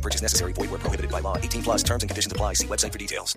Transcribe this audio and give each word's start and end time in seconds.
Purchase 0.00 0.22
necessary. 0.22 0.52
Void 0.52 0.70
where 0.70 0.78
prohibited 0.78 1.10
by 1.10 1.20
law. 1.20 1.36
18 1.36 1.62
plus 1.62 1.82
terms 1.82 2.02
and 2.02 2.08
conditions 2.08 2.32
apply. 2.32 2.54
See 2.54 2.66
website 2.66 2.92
for 2.92 2.98
details. 2.98 3.36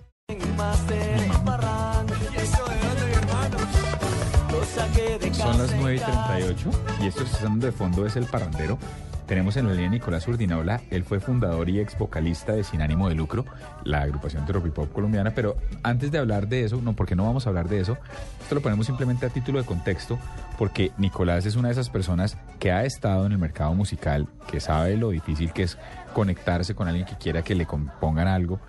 Son 5.33 5.57
las 5.57 5.73
9 5.75 5.95
y 5.95 5.99
38 5.99 6.69
y 7.01 7.07
esto 7.07 7.23
que 7.25 7.59
de 7.59 7.71
fondo 7.71 8.05
es 8.05 8.15
El 8.15 8.25
Parrandero. 8.25 8.77
Tenemos 9.27 9.55
en 9.55 9.67
la 9.67 9.73
línea 9.73 9.89
Nicolás 9.89 10.27
Urdinola, 10.27 10.81
él 10.91 11.05
fue 11.05 11.19
fundador 11.19 11.69
y 11.69 11.79
ex 11.79 11.97
vocalista 11.97 12.51
de 12.51 12.63
Sin 12.63 12.81
Ánimo 12.81 13.07
de 13.07 13.15
Lucro, 13.15 13.45
la 13.85 14.01
agrupación 14.01 14.45
de 14.45 14.53
pop 14.53 14.91
colombiana, 14.91 15.31
pero 15.33 15.55
antes 15.81 16.11
de 16.11 16.17
hablar 16.17 16.47
de 16.47 16.65
eso, 16.65 16.81
no, 16.81 16.93
porque 16.93 17.15
no 17.15 17.23
vamos 17.23 17.45
a 17.45 17.49
hablar 17.49 17.69
de 17.69 17.79
eso, 17.79 17.97
esto 18.41 18.55
lo 18.55 18.61
ponemos 18.61 18.85
simplemente 18.85 19.25
a 19.25 19.29
título 19.29 19.59
de 19.59 19.65
contexto, 19.65 20.19
porque 20.57 20.91
Nicolás 20.97 21.45
es 21.45 21.55
una 21.55 21.69
de 21.69 21.73
esas 21.73 21.89
personas 21.89 22.37
que 22.59 22.71
ha 22.71 22.83
estado 22.83 23.25
en 23.25 23.31
el 23.31 23.37
mercado 23.37 23.73
musical, 23.73 24.27
que 24.51 24.59
sabe 24.59 24.97
lo 24.97 25.11
difícil 25.11 25.53
que 25.53 25.63
es 25.63 25.77
conectarse 26.13 26.75
con 26.75 26.87
alguien 26.87 27.05
que 27.05 27.17
quiera 27.17 27.43
que 27.43 27.55
le 27.55 27.65
compongan 27.65 28.27
algo. 28.27 28.59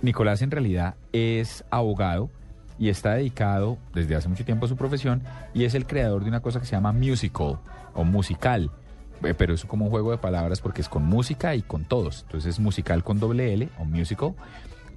Nicolás 0.00 0.40
en 0.40 0.50
realidad 0.50 0.94
es 1.12 1.64
abogado, 1.70 2.30
y 2.80 2.88
está 2.88 3.12
dedicado 3.12 3.76
desde 3.92 4.16
hace 4.16 4.30
mucho 4.30 4.46
tiempo 4.46 4.64
a 4.64 4.68
su 4.68 4.74
profesión 4.74 5.22
y 5.52 5.64
es 5.64 5.74
el 5.74 5.86
creador 5.86 6.22
de 6.22 6.30
una 6.30 6.40
cosa 6.40 6.60
que 6.60 6.64
se 6.64 6.72
llama 6.72 6.92
musical 6.92 7.58
o 7.92 8.04
musical. 8.04 8.70
Eh, 9.22 9.34
Pero 9.34 9.54
es 9.54 9.64
como 9.64 9.86
un 9.86 9.90
juego 9.90 10.10
de 10.10 10.18
palabras 10.18 10.60
porque 10.60 10.80
es 10.80 10.88
con 10.88 11.04
música 11.04 11.54
y 11.54 11.62
con 11.62 11.84
todos. 11.84 12.22
Entonces 12.22 12.54
es 12.54 12.60
musical 12.60 13.04
con 13.04 13.20
doble 13.20 13.52
L 13.52 13.68
o 13.78 13.84
musical. 13.84 14.34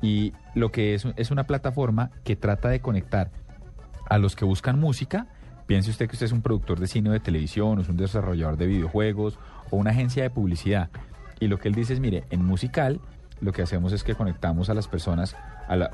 Y 0.02 0.34
lo 0.54 0.72
que 0.72 0.94
es 0.94 1.08
es 1.16 1.32
una 1.32 1.46
plataforma 1.46 2.12
que 2.24 2.36
trata 2.36 2.70
de 2.70 2.82
conectar 2.82 3.32
a 4.10 4.18
los 4.18 4.36
que 4.36 4.46
buscan 4.46 4.80
música. 4.80 5.28
Piense 5.66 5.90
usted 5.90 6.08
que 6.08 6.16
usted 6.16 6.26
es 6.26 6.34
un 6.34 6.42
productor 6.42 6.80
de 6.80 6.88
cine 6.88 7.10
o 7.10 7.14
de 7.14 7.22
televisión, 7.22 7.78
o 7.78 7.82
es 7.82 7.88
un 7.88 7.96
desarrollador 7.96 8.58
de 8.58 8.68
videojuegos 8.68 9.40
o 9.70 9.78
una 9.78 9.92
agencia 9.92 10.24
de 10.24 10.30
publicidad. 10.30 10.90
Y 11.40 11.48
lo 11.48 11.58
que 11.58 11.70
él 11.70 11.76
dice 11.76 11.94
es, 11.94 12.00
mire, 12.00 12.26
en 12.30 12.46
musical 12.46 13.00
lo 13.40 13.52
que 13.52 13.62
hacemos 13.62 13.92
es 13.94 14.04
que 14.04 14.16
conectamos 14.16 14.70
a 14.70 14.74
las 14.74 14.88
personas 14.88 15.36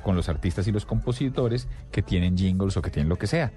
con 0.03 0.15
los 0.15 0.29
artistas 0.29 0.67
y 0.67 0.71
los 0.71 0.85
compositores 0.85 1.67
que 1.91 2.01
tienen 2.01 2.37
jingles 2.37 2.77
o 2.77 2.81
que 2.81 2.89
tienen 2.89 3.09
lo 3.09 3.17
que 3.17 3.27
sea. 3.27 3.51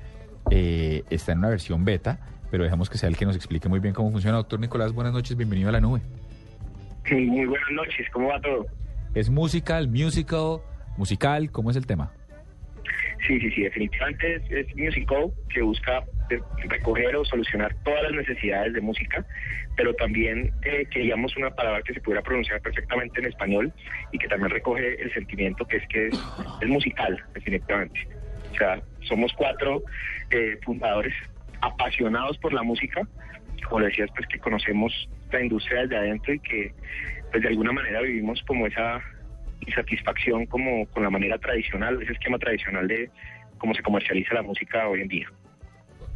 Eh, 0.51 1.05
está 1.11 1.33
en 1.33 1.39
una 1.39 1.49
versión 1.49 1.85
beta, 1.85 2.19
pero 2.53 2.65
dejamos 2.65 2.91
que 2.91 2.99
sea 2.99 3.09
el 3.09 3.17
que 3.17 3.25
nos 3.25 3.35
explique 3.35 3.67
muy 3.67 3.81
bien 3.81 3.95
cómo 3.95 4.13
funciona. 4.13 4.37
Doctor 4.37 4.61
Nicolás, 4.61 4.93
buenas 4.93 5.15
noches, 5.15 5.39
bienvenido 5.39 5.71
a 5.71 5.73
la 5.73 5.81
nube. 5.81 6.03
Sí, 7.09 7.15
Muy 7.15 7.47
buenas 7.47 7.71
noches, 7.71 8.07
¿cómo 8.13 8.29
va 8.29 8.39
todo? 8.43 8.67
¿Es 9.15 9.31
musical, 9.31 9.89
musical, 9.89 10.61
musical? 10.99 11.51
¿Cómo 11.51 11.71
es 11.71 11.77
el 11.79 11.87
tema? 11.87 12.13
Sí, 13.27 13.41
sí, 13.41 13.51
sí, 13.53 13.63
definitivamente 13.63 14.35
es, 14.35 14.43
es 14.51 14.77
musical 14.77 15.33
que 15.49 15.63
busca 15.63 16.05
eh, 16.29 16.39
recoger 16.69 17.17
o 17.17 17.25
solucionar 17.25 17.75
todas 17.85 18.03
las 18.03 18.13
necesidades 18.13 18.75
de 18.75 18.83
música, 18.83 19.25
pero 19.75 19.95
también 19.95 20.53
eh, 20.63 20.85
queríamos 20.91 21.35
una 21.39 21.51
palabra 21.53 21.81
que 21.81 21.95
se 21.95 22.01
pudiera 22.03 22.21
pronunciar 22.21 22.61
perfectamente 22.61 23.19
en 23.19 23.29
español 23.29 23.73
y 24.13 24.19
que 24.19 24.29
también 24.29 24.51
recoge 24.51 25.01
el 25.03 25.11
sentimiento 25.15 25.65
que 25.65 25.79
es 25.79 25.89
que 25.89 26.09
es, 26.09 26.21
es 26.61 26.69
musical, 26.69 27.19
definitivamente. 27.33 28.07
O 28.53 28.55
sea, 28.57 28.83
somos 29.09 29.33
cuatro 29.33 29.83
eh, 30.31 30.59
fundadores 30.63 31.15
apasionados 31.63 32.37
por 32.39 32.53
la 32.53 32.63
música, 32.63 33.01
como 33.69 33.85
decías, 33.85 34.11
pues 34.15 34.27
que 34.29 34.39
conocemos 34.39 34.93
la 35.31 35.41
industria 35.41 35.83
desde 35.83 35.97
adentro 35.97 36.35
y 36.35 36.41
que 36.41 36.75
pues 37.31 37.43
de 37.43 37.49
alguna 37.49 37.73
manera 37.73 38.03
vivimos 38.03 38.43
como 38.47 38.67
esa 38.67 39.01
insatisfacción 39.61 40.45
como 40.47 40.87
con 40.87 41.03
la 41.03 41.11
manera 41.11 41.39
tradicional, 41.39 42.03
ese 42.03 42.13
esquema 42.13 42.39
tradicional 42.39 42.87
de 42.87 43.11
cómo 43.59 43.75
se 43.75 43.83
comercializa 43.83 44.35
la 44.35 44.43
música 44.43 44.87
hoy 44.89 45.01
en 45.01 45.09
día. 45.09 45.29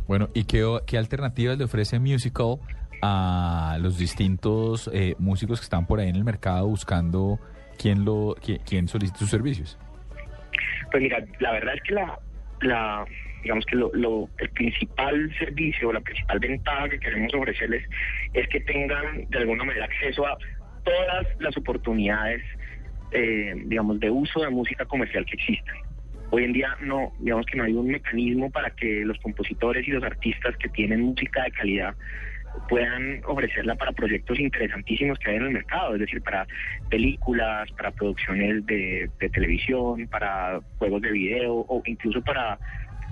Bueno, 0.07 0.29
¿y 0.35 0.45
qué, 0.45 0.65
qué 0.87 0.99
alternativas 0.99 1.57
le 1.57 1.65
ofrece 1.65 1.99
musical 1.99 2.59
a 3.03 3.79
los 3.81 3.99
distintos 3.99 4.91
eh, 4.93 5.15
músicos 5.19 5.61
que 5.61 5.65
están 5.65 5.87
por 5.87 6.01
ahí 6.01 6.09
en 6.09 6.17
el 6.17 6.25
mercado 6.25 6.67
buscando 6.67 7.39
quién, 7.79 8.05
lo, 8.05 8.37
quién, 8.45 8.61
quién 8.67 8.89
solicita 8.89 9.19
sus 9.19 9.31
servicios? 9.31 9.79
Pues 10.91 11.03
mira, 11.03 11.25
la 11.41 11.53
verdad 11.53 11.75
es 11.75 11.83
que 11.83 11.95
la, 11.95 12.19
la 12.61 13.05
digamos 13.43 13.65
que 13.67 13.77
lo, 13.77 13.91
lo- 13.95 14.31
el 14.39 14.49
principal 14.51 15.35
servicio, 15.39 15.93
la 15.93 16.01
principal 16.01 16.39
ventaja 16.39 16.89
que 16.89 16.99
queremos 16.99 17.33
ofrecerles 17.35 17.85
es 18.33 18.49
que 18.49 18.61
tengan 18.61 19.27
de 19.29 19.39
alguna 19.39 19.65
manera 19.65 19.85
acceso 19.87 20.27
a 20.27 20.37
todas 20.85 21.27
las 21.39 21.57
oportunidades, 21.57 22.43
eh, 23.13 23.55
digamos, 23.67 23.99
de 24.01 24.11
uso 24.11 24.41
de 24.41 24.51
música 24.51 24.85
comercial 24.85 25.25
que 25.27 25.37
existan. 25.37 25.77
Hoy 26.31 26.45
en 26.45 26.53
día 26.53 26.77
no, 26.81 27.13
digamos 27.21 27.47
que 27.47 27.57
no 27.57 27.65
hay 27.65 27.73
un 27.73 27.87
mecanismo 27.87 28.51
para 28.51 28.71
que 28.71 29.05
los 29.05 29.19
compositores 29.19 29.87
y 29.87 29.93
los 29.93 30.03
artistas 30.03 30.57
que 30.57 30.69
tienen 30.69 31.01
música 31.01 31.45
de 31.45 31.53
calidad 31.53 31.95
puedan 32.69 33.21
ofrecerla 33.27 33.75
para 33.77 33.93
proyectos 33.93 34.41
interesantísimos 34.41 35.19
que 35.19 35.31
hay 35.31 35.37
en 35.37 35.43
el 35.43 35.51
mercado, 35.51 35.95
es 35.95 36.01
decir, 36.01 36.23
para 36.23 36.47
películas, 36.89 37.71
para 37.73 37.91
producciones 37.91 38.65
de, 38.67 39.11
de 39.21 39.29
televisión, 39.31 40.09
para 40.09 40.61
juegos 40.79 41.03
de 41.03 41.13
video 41.13 41.55
o 41.69 41.83
incluso 41.85 42.23
para, 42.23 42.59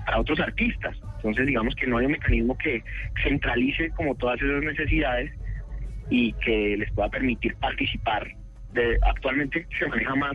para 0.05 0.19
otros 0.19 0.39
artistas. 0.39 0.95
Entonces, 1.17 1.47
digamos 1.47 1.75
que 1.75 1.87
no 1.87 1.97
hay 1.97 2.05
un 2.05 2.13
mecanismo 2.13 2.57
que 2.57 2.83
centralice 3.23 3.89
como 3.91 4.15
todas 4.15 4.41
esas 4.41 4.63
necesidades 4.63 5.31
y 6.09 6.33
que 6.33 6.77
les 6.77 6.91
pueda 6.93 7.09
permitir 7.09 7.55
participar. 7.55 8.27
Actualmente 9.03 9.65
se 9.79 9.87
maneja 9.87 10.15
más 10.15 10.33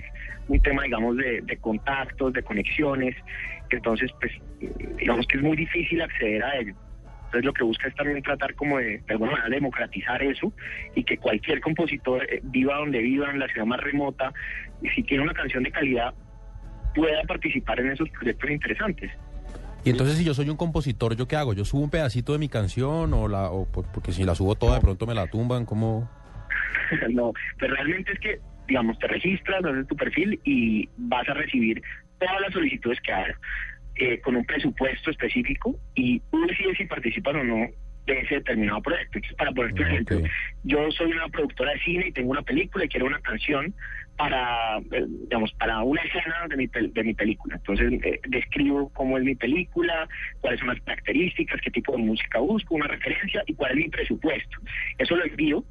un 0.48 0.60
tema, 0.60 0.82
digamos, 0.82 1.16
de, 1.16 1.58
contactos, 1.60 2.32
de 2.32 2.42
conexiones, 2.42 3.14
entonces, 3.68 4.10
pues, 4.18 4.32
digamos 4.98 5.26
que 5.26 5.36
es 5.36 5.42
muy 5.42 5.56
difícil 5.56 6.02
acceder 6.02 6.42
a 6.42 6.56
ello. 6.56 6.74
Entonces 7.26 7.44
lo 7.44 7.52
que 7.52 7.62
busca 7.62 7.86
es 7.86 7.94
también 7.94 8.20
tratar 8.22 8.54
como 8.54 8.78
de, 8.78 8.98
de 8.98 9.04
alguna 9.10 9.48
democratizar 9.48 10.20
eso 10.20 10.52
y 10.96 11.04
que 11.04 11.16
cualquier 11.16 11.60
compositor 11.60 12.26
eh, 12.28 12.40
viva 12.42 12.74
donde 12.78 12.98
viva, 12.98 13.30
en 13.30 13.38
la 13.38 13.46
ciudad 13.46 13.66
más 13.66 13.78
remota, 13.78 14.32
y 14.82 14.88
si 14.88 15.04
tiene 15.04 15.22
una 15.22 15.32
canción 15.32 15.62
de 15.62 15.70
calidad, 15.70 16.12
pueda 16.92 17.22
participar 17.22 17.78
en 17.78 17.92
esos 17.92 18.10
proyectos 18.10 18.50
interesantes. 18.50 19.12
Y 19.84 19.90
entonces 19.90 20.18
si 20.18 20.24
yo 20.24 20.34
soy 20.34 20.48
un 20.50 20.56
compositor, 20.56 21.16
¿yo 21.16 21.26
qué 21.26 21.36
hago? 21.36 21.54
¿Yo 21.54 21.64
subo 21.64 21.82
un 21.82 21.90
pedacito 21.90 22.32
de 22.32 22.38
mi 22.38 22.48
canción 22.48 23.14
o 23.14 23.28
la 23.28 23.50
o 23.50 23.66
por- 23.66 23.86
porque 23.92 24.12
si 24.12 24.24
la 24.24 24.34
subo 24.34 24.54
toda 24.54 24.74
de 24.76 24.80
pronto 24.82 25.06
me 25.06 25.14
la 25.14 25.26
tumban? 25.26 25.64
¿Cómo? 25.64 26.08
no, 27.10 27.32
pues 27.58 27.70
realmente 27.70 28.12
es 28.12 28.18
que, 28.18 28.40
digamos, 28.68 28.98
te 28.98 29.06
registras, 29.06 29.64
haces 29.64 29.86
tu 29.86 29.96
perfil 29.96 30.38
y 30.44 30.88
vas 30.96 31.28
a 31.28 31.34
recibir 31.34 31.80
todas 32.18 32.40
las 32.42 32.52
solicitudes 32.52 32.98
que 33.00 33.12
hagas 33.12 33.36
eh, 33.96 34.20
con 34.20 34.36
un 34.36 34.44
presupuesto 34.44 35.10
específico 35.10 35.76
y 35.94 36.20
tú 36.30 36.40
decides 36.46 36.76
si 36.76 36.84
participas 36.84 37.34
o 37.36 37.44
no 37.44 37.66
de 38.14 38.20
ese 38.20 38.34
determinado 38.36 38.80
proyecto. 38.82 39.18
Entonces, 39.18 39.36
para 39.36 39.52
ponerte 39.52 39.80
un 39.82 39.86
Ah, 39.86 39.90
ejemplo, 39.92 40.18
ok. 40.18 40.26
yo 40.64 40.90
soy 40.92 41.12
una 41.12 41.28
productora 41.28 41.72
de 41.72 41.80
cine 41.80 42.08
y 42.08 42.12
tengo 42.12 42.30
una 42.30 42.42
película 42.42 42.84
y 42.84 42.88
quiero 42.88 43.06
una 43.06 43.20
canción 43.20 43.74
para, 44.16 44.78
eh, 44.78 45.06
digamos, 45.22 45.50
para 45.54 45.80
una 45.82 46.02
escena 46.02 46.46
de 46.48 46.56
mi, 46.56 46.66
de 46.66 47.04
mi 47.04 47.14
película. 47.14 47.56
Entonces, 47.56 47.90
eh, 48.04 48.20
describo 48.28 48.90
cómo 48.92 49.16
es 49.16 49.24
mi 49.24 49.34
película, 49.34 50.06
cuáles 50.42 50.60
son 50.60 50.68
las 50.68 50.80
características, 50.82 51.58
qué 51.62 51.70
tipo 51.70 51.92
de 51.92 51.98
música 52.02 52.38
busco, 52.38 52.74
una 52.74 52.86
referencia 52.86 53.42
y 53.46 53.54
cuál 53.54 53.70
es 53.72 53.76
mi 53.78 53.88
presupuesto. 53.88 54.58
Eso 54.98 55.16
lo 55.16 55.24
envío. 55.24 55.64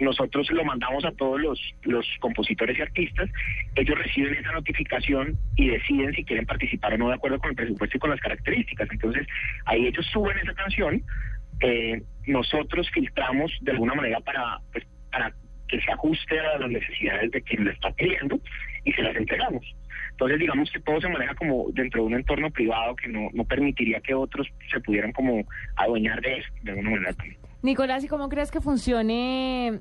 Nosotros 0.00 0.50
lo 0.52 0.64
mandamos 0.64 1.04
a 1.04 1.12
todos 1.12 1.38
los, 1.40 1.60
los 1.82 2.06
compositores 2.20 2.78
y 2.78 2.82
artistas. 2.82 3.28
Ellos 3.74 3.98
reciben 3.98 4.34
esa 4.34 4.52
notificación 4.52 5.36
y 5.56 5.68
deciden 5.68 6.14
si 6.14 6.24
quieren 6.24 6.46
participar 6.46 6.94
o 6.94 6.98
no 6.98 7.08
de 7.08 7.14
acuerdo 7.14 7.38
con 7.38 7.50
el 7.50 7.56
presupuesto 7.56 7.96
y 7.96 8.00
con 8.00 8.10
las 8.10 8.20
características. 8.20 8.88
Entonces, 8.90 9.26
ahí 9.66 9.86
ellos 9.86 10.06
suben 10.06 10.38
esa 10.38 10.54
canción 10.54 11.02
eh, 11.62 12.02
nosotros 12.26 12.90
filtramos 12.92 13.52
de 13.62 13.72
alguna 13.72 13.94
manera 13.94 14.20
para, 14.20 14.58
pues, 14.72 14.84
para 15.10 15.32
que 15.68 15.80
se 15.80 15.90
ajuste 15.92 16.38
a 16.38 16.58
las 16.58 16.70
necesidades 16.70 17.30
de 17.30 17.42
quien 17.42 17.64
lo 17.64 17.70
está 17.70 17.90
pidiendo 17.92 18.38
y 18.84 18.92
se 18.92 19.02
las 19.02 19.16
entregamos. 19.16 19.64
Entonces, 20.10 20.38
digamos 20.38 20.70
que 20.70 20.80
todo 20.80 21.00
se 21.00 21.08
maneja 21.08 21.34
como 21.34 21.66
dentro 21.72 22.02
de 22.02 22.06
un 22.08 22.14
entorno 22.14 22.50
privado 22.50 22.94
que 22.96 23.08
no, 23.08 23.28
no 23.32 23.44
permitiría 23.44 24.00
que 24.00 24.14
otros 24.14 24.46
se 24.70 24.80
pudieran 24.80 25.12
como 25.12 25.44
adueñar 25.76 26.20
de 26.20 26.38
eso, 26.38 26.48
de 26.62 26.72
alguna 26.72 26.90
manera. 26.90 27.14
Nicolás, 27.62 28.04
¿y 28.04 28.08
cómo 28.08 28.28
crees 28.28 28.50
que 28.50 28.60
funcione 28.60 29.80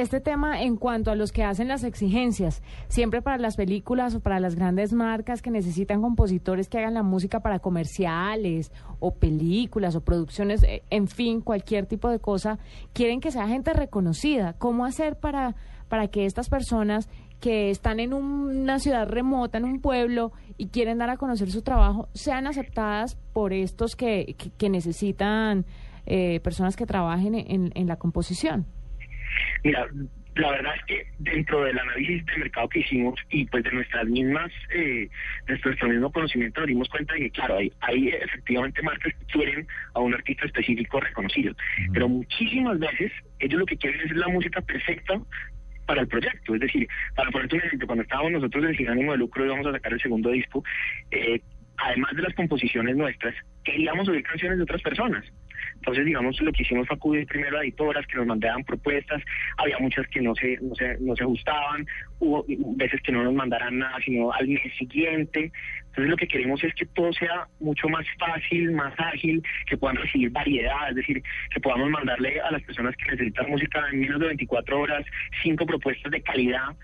este 0.00 0.20
tema 0.20 0.62
en 0.62 0.76
cuanto 0.76 1.10
a 1.10 1.16
los 1.16 1.32
que 1.32 1.42
hacen 1.42 1.68
las 1.68 1.82
exigencias? 1.82 2.62
Siempre 2.88 3.20
para 3.20 3.38
las 3.38 3.56
películas 3.56 4.14
o 4.14 4.20
para 4.20 4.38
las 4.38 4.54
grandes 4.54 4.92
marcas 4.92 5.42
que 5.42 5.50
necesitan 5.50 6.02
compositores 6.02 6.68
que 6.68 6.78
hagan 6.78 6.94
la 6.94 7.02
música 7.02 7.40
para 7.40 7.58
comerciales 7.58 8.72
o 9.00 9.14
películas 9.14 9.96
o 9.96 10.00
producciones, 10.00 10.62
eh, 10.62 10.82
en 10.90 11.08
fin, 11.08 11.40
cualquier 11.40 11.86
tipo 11.86 12.08
de 12.08 12.20
cosa, 12.20 12.58
quieren 12.92 13.20
que 13.20 13.32
sea 13.32 13.48
gente 13.48 13.72
reconocida. 13.72 14.54
¿Cómo 14.54 14.84
hacer 14.84 15.16
para, 15.16 15.56
para 15.88 16.08
que 16.08 16.26
estas 16.26 16.48
personas 16.48 17.08
que 17.40 17.70
están 17.70 18.00
en 18.00 18.14
una 18.14 18.78
ciudad 18.78 19.08
remota, 19.08 19.58
en 19.58 19.64
un 19.64 19.80
pueblo, 19.80 20.32
y 20.56 20.68
quieren 20.68 20.98
dar 20.98 21.10
a 21.10 21.16
conocer 21.16 21.50
su 21.50 21.62
trabajo, 21.62 22.08
sean 22.14 22.46
aceptadas 22.46 23.16
por 23.32 23.52
estos 23.52 23.96
que, 23.96 24.36
que, 24.56 24.68
necesitan 24.70 25.64
eh, 26.06 26.40
personas 26.40 26.76
que 26.76 26.86
trabajen 26.86 27.34
en, 27.34 27.72
en 27.74 27.86
la 27.86 27.96
composición? 27.96 28.66
Mira, 29.64 29.88
la 30.38 30.50
verdad 30.52 30.74
es 30.76 30.84
que 30.84 31.06
dentro 31.18 31.64
del 31.64 31.78
análisis 31.78 32.24
de 32.26 32.38
mercado 32.38 32.68
que 32.68 32.80
hicimos 32.80 33.18
y 33.30 33.44
pues 33.46 33.64
de 33.64 33.72
nuestras 33.72 34.06
mismas, 34.06 34.52
eh, 34.70 35.08
de 35.46 35.58
nuestro 35.64 35.88
mismo 35.88 36.12
conocimiento 36.12 36.60
nos 36.60 36.68
dimos 36.68 36.88
cuenta 36.88 37.14
de 37.14 37.20
que 37.20 37.30
claro, 37.30 37.56
hay, 37.56 37.72
hay 37.80 38.08
efectivamente 38.08 38.82
marcas 38.82 39.12
que 39.14 39.26
quieren 39.26 39.66
a 39.94 40.00
un 40.00 40.14
artista 40.14 40.46
específico 40.46 41.00
reconocido, 41.00 41.54
pero 41.92 42.08
muchísimas 42.08 42.78
veces 42.78 43.10
ellos 43.40 43.58
lo 43.58 43.66
que 43.66 43.76
quieren 43.76 44.00
es 44.00 44.12
la 44.12 44.28
música 44.28 44.60
perfecta 44.60 45.20
para 45.86 46.02
el 46.02 46.08
proyecto. 46.08 46.54
Es 46.54 46.60
decir, 46.60 46.86
para 47.16 47.30
ponerte 47.30 47.56
un 47.56 47.62
ejemplo, 47.62 47.86
cuando 47.86 48.02
estábamos 48.02 48.32
nosotros 48.32 48.64
en 48.64 48.76
Sin 48.76 48.88
Ánimo 48.90 49.12
de 49.12 49.18
Lucro 49.18 49.42
y 49.42 49.46
íbamos 49.48 49.66
a 49.66 49.72
sacar 49.72 49.92
el 49.92 50.00
segundo 50.00 50.30
disco, 50.30 50.62
eh, 51.10 51.40
además 51.78 52.14
de 52.14 52.22
las 52.22 52.34
composiciones 52.34 52.94
nuestras, 52.94 53.34
queríamos 53.64 54.08
oír 54.08 54.22
canciones 54.22 54.58
de 54.58 54.64
otras 54.64 54.82
personas. 54.82 55.24
Entonces, 55.78 56.04
digamos, 56.04 56.40
lo 56.40 56.52
que 56.52 56.62
hicimos 56.62 56.86
fue 56.86 56.96
acudir 56.96 57.26
primero 57.26 57.58
a 57.58 57.62
editoras 57.62 58.06
que 58.06 58.16
nos 58.16 58.26
mandaban 58.26 58.64
propuestas, 58.64 59.22
había 59.56 59.78
muchas 59.78 60.06
que 60.08 60.20
no 60.20 60.34
se, 60.34 60.58
no 60.60 60.74
se, 60.74 60.98
no 61.00 61.14
se 61.16 61.22
ajustaban, 61.22 61.86
hubo 62.18 62.44
veces 62.76 63.00
que 63.02 63.12
no 63.12 63.22
nos 63.22 63.34
mandaran 63.34 63.78
nada, 63.78 63.96
sino 64.04 64.32
al 64.32 64.48
mes 64.48 64.60
siguiente. 64.76 65.52
Entonces, 65.86 66.10
lo 66.10 66.16
que 66.16 66.28
queremos 66.28 66.62
es 66.64 66.74
que 66.74 66.86
todo 66.86 67.12
sea 67.12 67.46
mucho 67.60 67.88
más 67.88 68.04
fácil, 68.18 68.72
más 68.72 68.92
ágil, 68.98 69.42
que 69.66 69.76
puedan 69.76 69.96
recibir 69.96 70.30
variedad, 70.30 70.90
es 70.90 70.96
decir, 70.96 71.22
que 71.50 71.60
podamos 71.60 71.90
mandarle 71.90 72.40
a 72.40 72.50
las 72.50 72.62
personas 72.62 72.94
que 72.96 73.12
necesitan 73.12 73.50
música 73.50 73.82
en 73.92 74.00
menos 74.00 74.20
de 74.20 74.26
24 74.26 74.80
horas 74.80 75.04
cinco 75.42 75.64
propuestas 75.64 76.10
de 76.10 76.22
calidad 76.22 76.76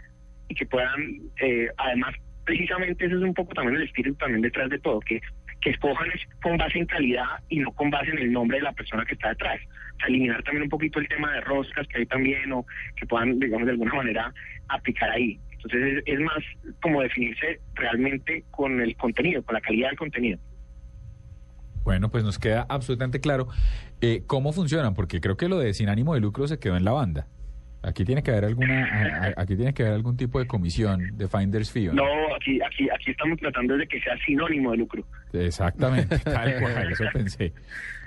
y 0.49 0.55
que 0.55 0.67
puedan, 0.67 1.21
eh, 1.41 1.69
además, 1.77 2.15
precisamente 2.45 3.07
eso 3.07 3.17
es 3.17 3.23
un 3.23 3.35
poco 3.35 3.55
también 3.55 3.77
el 3.77 3.83
espíritu 3.85 4.17
también 4.17 4.43
detrás 4.43 4.69
de 4.71 4.79
todo, 4.79 5.01
que 5.01 5.21
que 5.65 5.71
escojan 5.71 6.07
con 6.43 6.59
base 6.59 6.79
en 6.79 6.85
calidad 6.85 7.25
y 7.49 7.59
no 7.59 7.73
con 7.73 7.91
base 7.91 8.11
en 8.11 8.19
el 8.19 8.31
nombre 8.31 8.59
de 8.59 8.65
la 8.65 8.73
persona 8.73 9.05
que 9.07 9.15
está 9.15 9.31
detrás. 9.31 9.59
O 9.95 9.99
sea, 9.99 10.09
eliminar 10.09 10.43
también 10.43 10.65
un 10.65 10.69
poquito 10.69 10.99
el 10.99 11.09
tema 11.09 11.33
de 11.33 11.41
roscas 11.41 11.89
que 11.89 12.01
hay 12.01 12.07
también 12.07 12.53
o 12.53 12.67
que 12.97 13.07
puedan, 13.07 13.39
digamos, 13.39 13.65
de 13.65 13.73
alguna 13.73 13.95
manera 13.95 14.35
aplicar 14.69 15.11
ahí. 15.11 15.41
Entonces 15.53 16.03
es, 16.05 16.21
más 16.21 16.45
como 16.83 17.01
definirse 17.01 17.61
realmente 17.73 18.45
con 18.51 18.79
el 18.79 18.95
contenido, 18.97 19.43
con 19.43 19.55
la 19.55 19.63
calidad 19.63 19.89
del 19.89 19.99
contenido. 19.99 20.39
Bueno, 21.83 22.11
pues 22.11 22.25
nos 22.25 22.39
queda 22.39 22.67
absolutamente 22.69 23.21
claro 23.21 23.49
eh, 24.03 24.23
cómo 24.27 24.53
funcionan, 24.53 24.95
porque 24.95 25.23
creo 25.23 25.39
que 25.39 25.49
lo 25.49 25.59
de 25.59 25.73
sin 25.73 25.89
ánimo 25.89 26.13
de 26.13 26.21
lucro 26.21 26.47
se 26.47 26.59
quedó 26.59 26.77
en 26.77 26.85
la 26.85 26.93
banda. 26.93 27.27
Aquí 27.87 28.05
tiene 28.05 28.23
que 28.23 28.31
haber 28.31 28.47
alguna, 28.47 29.35
aquí 29.37 29.57
tiene 29.57 29.75
que 29.75 29.83
haber 29.83 29.95
algún 29.95 30.17
tipo 30.17 30.39
de 30.39 30.47
comisión 30.47 31.17
de 31.19 31.29
Finders 31.29 31.71
Fee. 31.71 31.91
¿no? 31.93 32.03
aquí, 32.35 32.59
aquí, 32.63 32.89
aquí 32.91 33.11
estamos 33.11 33.39
tratando 33.39 33.77
de 33.77 33.87
que 33.87 34.01
sea 34.01 34.17
sinónimo 34.25 34.71
de 34.71 34.79
lucro. 34.79 35.05
Exactamente, 35.33 36.19
tal 36.25 36.61
cual, 36.61 36.91
eso 36.91 37.05
pensé. 37.13 37.53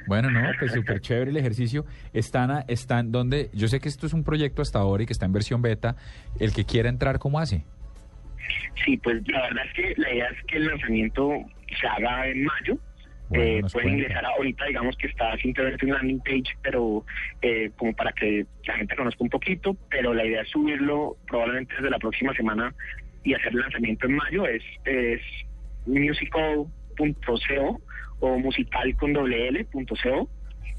Bueno, 0.08 0.32
no, 0.32 0.42
pues 0.58 0.72
súper 0.72 1.00
chévere 1.02 1.32
el 1.32 1.38
ejercicio. 1.38 1.86
Están, 2.14 2.64
están 2.68 3.12
donde, 3.12 3.50
yo 3.54 3.68
sé 3.68 3.80
que 3.80 3.90
esto 3.90 4.08
es 4.08 4.14
un 4.14 4.24
proyecto 4.24 4.62
hasta 4.62 4.80
ahora 4.80 5.04
y 5.04 5.06
que 5.06 5.14
está 5.14 5.26
en 5.26 5.34
versión 5.34 5.62
beta. 5.62 5.96
El 6.40 6.54
que 6.54 6.64
quiera 6.64 6.90
entrar, 6.90 7.20
¿cómo 7.20 7.40
hace? 7.40 7.66
Sí, 8.84 8.98
pues 8.98 9.22
la 9.28 9.42
verdad 9.42 9.66
es 9.68 9.74
que 9.74 10.02
la 10.02 10.14
idea 10.14 10.28
es 10.28 10.44
que 10.46 10.58
el 10.58 10.66
lanzamiento 10.66 11.30
se 11.80 11.88
haga 11.88 12.28
en 12.28 12.46
mayo 12.46 12.80
eh, 13.32 13.62
pueden 13.72 13.94
ingresar 13.94 14.26
ahorita, 14.26 14.66
digamos 14.66 14.96
que 14.98 15.08
está 15.08 15.36
simplemente 15.38 15.86
en 15.86 15.92
landing 15.92 16.20
page, 16.20 16.58
pero 16.62 17.06
eh, 17.42 17.72
como 17.76 17.94
para 17.94 18.12
que 18.14 18.46
la 18.66 18.76
gente 18.76 18.96
conozca 18.96 19.24
un 19.24 19.30
poquito, 19.30 19.76
pero 19.90 20.14
la 20.14 20.26
idea 20.26 20.42
es 20.42 20.50
subirlo 20.50 21.18
probablemente 21.28 21.74
desde 21.76 21.90
la 21.90 22.00
próxima 22.00 22.34
semana 22.34 22.74
y 23.24 23.34
hacer 23.34 23.54
el 23.54 23.60
lanzamiento 23.60 24.08
en 24.08 24.16
mayo, 24.16 24.48
es, 24.48 24.64
es 24.86 25.22
musical.co 25.86 27.82
o 28.20 28.40
musical 28.40 28.96
con 28.96 29.14
doble 29.14 29.48
L.co. 29.50 30.30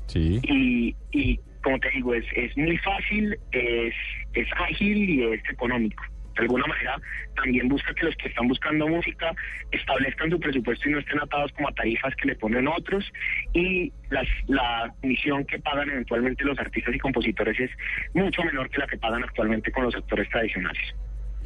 Sí. 0.07 0.41
Y, 0.43 0.97
y 1.13 1.39
como 1.63 1.79
te 1.79 1.91
digo, 1.91 2.15
es, 2.15 2.25
es 2.35 2.57
muy 2.57 2.79
fácil, 2.79 3.39
es, 3.53 3.95
es 4.33 4.49
ágil 4.57 5.11
y 5.11 5.25
es 5.25 5.43
económico 5.51 6.03
de 6.39 6.45
alguna 6.45 6.67
manera 6.67 6.97
también 7.35 7.69
busca 7.69 7.93
que 7.95 8.07
los 8.07 8.17
que 8.17 8.29
están 8.29 8.49
buscando 8.49 8.87
música 8.87 9.35
establezcan 9.73 10.31
su 10.31 10.39
presupuesto 10.39 10.89
y 10.89 10.93
no 10.93 10.99
estén 11.01 11.21
atados 11.21 11.53
como 11.53 11.69
a 11.69 11.73
tarifas 11.73 12.15
que 12.17 12.29
le 12.29 12.37
ponen 12.37 12.69
otros 12.69 13.05
y 13.53 13.93
las, 14.11 14.27
la 14.47 14.93
comisión 15.01 15.45
que 15.45 15.59
pagan 15.59 15.91
eventualmente 15.91 16.45
los 16.45 16.59
artistas 16.59 16.95
y 16.95 16.99
compositores 16.99 17.59
es 17.59 17.71
mucho 18.15 18.43
menor 18.45 18.71
que 18.71 18.79
la 18.79 18.87
que 18.87 18.97
pagan 18.99 19.23
actualmente 19.25 19.73
con 19.73 19.85
los 19.85 19.95
sectores 19.95 20.29
tradicionales. 20.29 20.95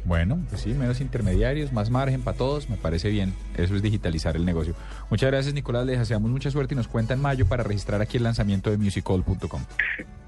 Bueno, 0.05 0.45
pues 0.49 0.61
sí, 0.61 0.73
menos 0.73 0.99
intermediarios, 0.99 1.71
más 1.71 1.89
margen 1.89 2.23
para 2.23 2.35
todos, 2.37 2.69
me 2.69 2.75
parece 2.75 3.09
bien. 3.09 3.33
Eso 3.57 3.73
es 3.75 3.81
digitalizar 3.81 4.35
el 4.35 4.43
negocio. 4.43 4.75
Muchas 5.09 5.31
gracias, 5.31 5.53
Nicolás. 5.53 5.85
Les 5.85 5.97
deseamos 5.97 6.29
mucha 6.29 6.51
suerte 6.51 6.73
y 6.73 6.77
nos 6.77 6.89
cuenta 6.89 7.13
en 7.13 7.21
mayo 7.21 7.47
para 7.47 7.63
registrar 7.63 8.01
aquí 8.01 8.17
el 8.17 8.23
lanzamiento 8.23 8.69
de 8.69 8.77
musicall.com. 8.77 9.61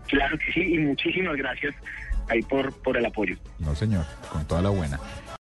Claro 0.07 0.37
que 0.37 0.51
sí, 0.53 0.61
y 0.61 0.77
muchísimas 0.77 1.35
gracias 1.35 1.75
ahí 2.29 2.41
por, 2.41 2.73
por 2.73 2.97
el 2.97 3.05
apoyo. 3.05 3.37
No, 3.59 3.75
señor, 3.75 4.05
con 4.31 4.45
toda 4.45 4.61
la 4.61 4.69
buena. 4.69 4.99